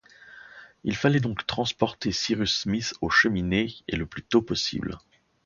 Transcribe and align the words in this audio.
Il 0.83 0.95
fallait 0.95 1.19
donc 1.19 1.45
transporter 1.45 2.11
Cyrus 2.11 2.61
Smith 2.61 2.95
aux 3.01 3.11
Cheminées, 3.11 3.75
et 3.87 3.95
le 3.97 4.07
plus 4.07 4.23
tôt 4.23 4.41
possible 4.41 4.97